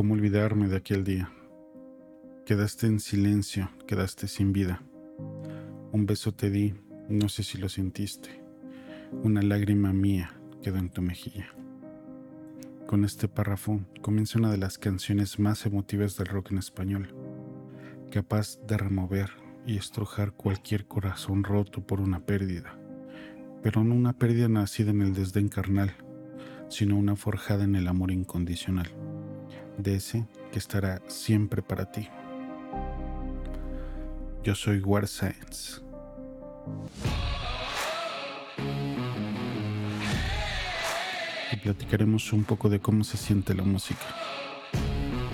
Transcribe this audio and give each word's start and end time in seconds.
¿Cómo 0.00 0.14
olvidarme 0.14 0.66
de 0.66 0.78
aquel 0.78 1.04
día? 1.04 1.30
Quedaste 2.46 2.86
en 2.86 3.00
silencio, 3.00 3.70
quedaste 3.86 4.28
sin 4.28 4.50
vida. 4.50 4.82
Un 5.92 6.06
beso 6.06 6.32
te 6.32 6.48
di, 6.48 6.72
no 7.10 7.28
sé 7.28 7.42
si 7.42 7.58
lo 7.58 7.68
sentiste. 7.68 8.42
Una 9.22 9.42
lágrima 9.42 9.92
mía 9.92 10.40
quedó 10.62 10.78
en 10.78 10.88
tu 10.88 11.02
mejilla. 11.02 11.54
Con 12.86 13.04
este 13.04 13.28
párrafo 13.28 13.82
comienza 14.00 14.38
una 14.38 14.50
de 14.50 14.56
las 14.56 14.78
canciones 14.78 15.38
más 15.38 15.66
emotivas 15.66 16.16
del 16.16 16.28
rock 16.28 16.52
en 16.52 16.56
español, 16.56 17.14
capaz 18.10 18.58
de 18.66 18.78
remover 18.78 19.28
y 19.66 19.76
estrujar 19.76 20.32
cualquier 20.32 20.86
corazón 20.86 21.44
roto 21.44 21.86
por 21.86 22.00
una 22.00 22.24
pérdida, 22.24 22.74
pero 23.62 23.84
no 23.84 23.94
una 23.94 24.14
pérdida 24.14 24.48
nacida 24.48 24.92
en 24.92 25.02
el 25.02 25.12
desdén 25.12 25.50
carnal, 25.50 25.92
sino 26.70 26.96
una 26.96 27.16
forjada 27.16 27.64
en 27.64 27.74
el 27.74 27.86
amor 27.86 28.12
incondicional, 28.12 28.88
de 29.82 29.96
ese 29.96 30.26
que 30.52 30.58
estará 30.58 31.00
siempre 31.06 31.62
para 31.62 31.90
ti. 31.90 32.08
Yo 34.42 34.54
soy 34.54 34.80
War 34.80 35.06
Science. 35.06 35.80
Y 41.52 41.56
platicaremos 41.56 42.32
un 42.32 42.44
poco 42.44 42.68
de 42.68 42.80
cómo 42.80 43.04
se 43.04 43.16
siente 43.16 43.54
la 43.54 43.64
música. 43.64 44.00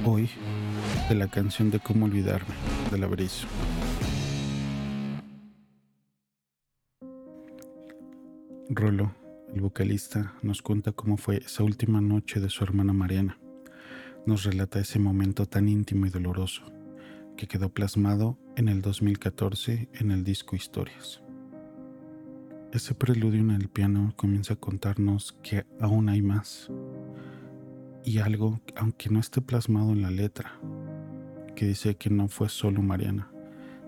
Hoy, 0.04 0.30
de 1.08 1.14
la 1.14 1.28
canción 1.28 1.70
de 1.70 1.78
Cómo 1.78 2.06
olvidarme, 2.06 2.54
del 2.90 3.04
Averizo. 3.04 3.46
Rolo, 8.68 9.14
el 9.54 9.60
vocalista, 9.60 10.34
nos 10.42 10.62
cuenta 10.62 10.92
cómo 10.92 11.16
fue 11.16 11.38
esa 11.38 11.62
última 11.62 12.00
noche 12.00 12.40
de 12.40 12.50
su 12.50 12.64
hermana 12.64 12.92
Mariana. 12.92 13.38
Nos 14.26 14.42
relata 14.42 14.80
ese 14.80 14.98
momento 14.98 15.46
tan 15.46 15.68
íntimo 15.68 16.04
y 16.06 16.10
doloroso 16.10 16.64
que 17.36 17.46
quedó 17.46 17.72
plasmado 17.72 18.36
en 18.56 18.68
el 18.68 18.82
2014 18.82 19.88
en 19.92 20.10
el 20.10 20.24
disco 20.24 20.56
Historias. 20.56 21.22
Ese 22.72 22.96
preludio 22.96 23.38
en 23.38 23.52
el 23.52 23.68
piano 23.68 24.12
comienza 24.16 24.54
a 24.54 24.56
contarnos 24.56 25.38
que 25.44 25.64
aún 25.80 26.08
hay 26.08 26.22
más 26.22 26.72
y 28.04 28.18
algo, 28.18 28.60
aunque 28.74 29.10
no 29.10 29.20
esté 29.20 29.40
plasmado 29.40 29.92
en 29.92 30.02
la 30.02 30.10
letra, 30.10 30.58
que 31.54 31.64
dice 31.64 31.94
que 31.94 32.10
no 32.10 32.26
fue 32.26 32.48
solo 32.48 32.82
Mariana, 32.82 33.30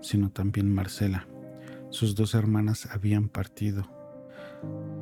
sino 0.01 0.29
también 0.29 0.73
Marcela. 0.73 1.27
Sus 1.89 2.15
dos 2.15 2.33
hermanas 2.33 2.87
habían 2.89 3.27
partido 3.27 3.89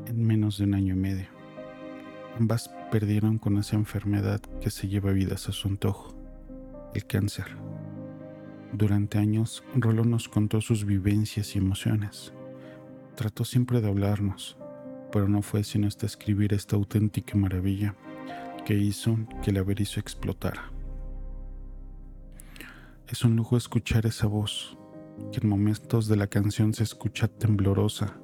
en 0.07 0.25
menos 0.25 0.57
de 0.57 0.63
un 0.63 0.73
año 0.73 0.95
y 0.95 0.97
medio. 0.97 1.36
Ambas 2.39 2.69
perdieron 2.91 3.39
con 3.39 3.57
esa 3.57 3.77
enfermedad 3.77 4.39
que 4.61 4.69
se 4.69 4.87
lleva 4.87 5.11
vidas 5.11 5.49
a 5.49 5.51
su 5.51 5.69
antojo, 5.69 6.15
el 6.93 7.07
cáncer. 7.07 7.45
Durante 8.73 9.17
años, 9.17 9.63
Rolo 9.75 10.05
nos 10.05 10.29
contó 10.29 10.61
sus 10.61 10.85
vivencias 10.85 11.55
y 11.55 11.57
emociones. 11.57 12.33
Trató 13.15 13.43
siempre 13.43 13.81
de 13.81 13.87
hablarnos, 13.87 14.55
pero 15.11 15.27
no 15.27 15.41
fue 15.41 15.63
sino 15.63 15.87
hasta 15.87 16.05
escribir 16.05 16.53
esta 16.53 16.75
auténtica 16.75 17.35
maravilla 17.35 17.95
que 18.67 18.75
hizo 18.75 19.17
que 19.41 19.49
el 19.49 19.57
averizo 19.57 19.99
explotara. 19.99 20.71
Es 23.07 23.23
un 23.23 23.35
lujo 23.35 23.57
escuchar 23.57 24.05
esa 24.05 24.27
voz, 24.27 24.77
que 25.31 25.39
en 25.41 25.49
momentos 25.49 26.07
de 26.07 26.17
la 26.17 26.27
canción 26.27 26.75
se 26.75 26.83
escucha 26.83 27.27
temblorosa, 27.27 28.19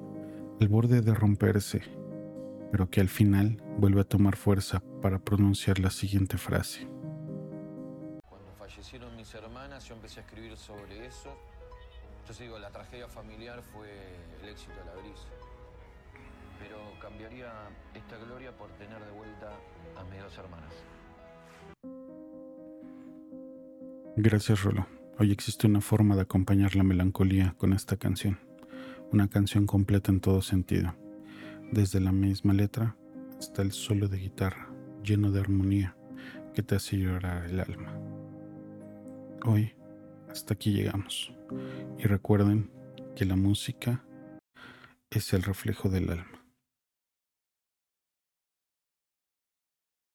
al 0.60 0.68
borde 0.68 1.00
de 1.00 1.14
romperse, 1.14 1.82
pero 2.70 2.88
que 2.90 3.00
al 3.00 3.08
final 3.08 3.63
vuelve 3.78 4.00
a 4.00 4.04
tomar 4.04 4.36
fuerza 4.36 4.82
para 5.00 5.18
pronunciar 5.18 5.78
la 5.78 5.90
siguiente 5.90 6.38
frase 6.38 6.88
fallecieron 8.84 9.16
mis 9.16 9.34
hermanas, 9.34 9.88
yo 9.88 9.94
empecé 9.94 10.20
a 10.20 10.22
escribir 10.24 10.56
sobre 10.56 11.06
eso. 11.06 11.30
Yo 12.26 12.34
digo, 12.38 12.58
la 12.58 12.70
tragedia 12.70 13.08
familiar 13.08 13.62
fue 13.62 13.88
el 14.42 14.48
éxito 14.48 14.72
de 14.72 14.84
la 14.84 14.94
brisa. 14.94 15.28
Pero 16.58 16.78
cambiaría 17.00 17.50
esta 17.94 18.16
gloria 18.18 18.56
por 18.56 18.70
tener 18.72 19.02
de 19.04 19.10
vuelta 19.12 19.52
a 19.96 20.04
mis 20.04 20.20
dos 20.20 20.38
hermanas. 20.38 20.72
Gracias, 24.16 24.62
Rolo. 24.62 24.86
Hoy 25.18 25.32
existe 25.32 25.66
una 25.66 25.80
forma 25.80 26.14
de 26.14 26.22
acompañar 26.22 26.74
la 26.74 26.82
melancolía 26.82 27.54
con 27.58 27.72
esta 27.72 27.96
canción. 27.96 28.38
Una 29.12 29.28
canción 29.28 29.66
completa 29.66 30.10
en 30.10 30.20
todo 30.20 30.42
sentido. 30.42 30.94
Desde 31.70 32.00
la 32.00 32.12
misma 32.12 32.52
letra 32.52 32.96
hasta 33.44 33.60
el 33.60 33.72
solo 33.72 34.08
de 34.08 34.16
guitarra, 34.16 34.70
lleno 35.02 35.30
de 35.30 35.38
armonía, 35.38 35.94
que 36.54 36.62
te 36.62 36.76
hace 36.76 36.96
llorar 36.96 37.44
el 37.44 37.60
alma. 37.60 38.00
Hoy 39.44 39.74
hasta 40.30 40.54
aquí 40.54 40.72
llegamos. 40.72 41.30
Y 41.98 42.04
recuerden 42.04 42.70
que 43.14 43.26
la 43.26 43.36
música 43.36 44.02
es 45.10 45.34
el 45.34 45.42
reflejo 45.42 45.90
del 45.90 46.08
alma. 46.08 46.43